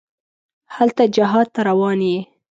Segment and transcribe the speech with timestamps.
[0.75, 2.19] هلته جهاد ته روان یې.